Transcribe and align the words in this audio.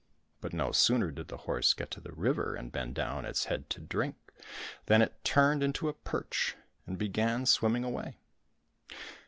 But 0.39 0.51
no 0.51 0.71
sooner 0.71 1.11
did 1.11 1.27
the 1.27 1.37
horse 1.45 1.75
get 1.75 1.91
to 1.91 2.01
the 2.01 2.11
river 2.11 2.55
and 2.55 2.71
bend 2.71 2.95
down 2.95 3.23
its 3.23 3.45
head 3.45 3.69
to 3.69 3.79
drink 3.79 4.15
than 4.87 4.99
it 5.03 5.23
turned 5.23 5.61
into 5.61 5.89
a 5.89 5.93
perch 5.93 6.55
and 6.87 6.97
began 6.97 7.45
swimming 7.45 7.83
away. 7.83 8.17